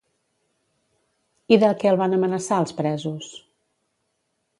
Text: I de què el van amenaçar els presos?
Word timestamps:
I 1.57 1.59
de 1.63 1.69
què 1.83 1.89
el 1.91 1.99
van 1.99 2.15
amenaçar 2.17 2.57
els 2.65 2.73
presos? 2.79 3.29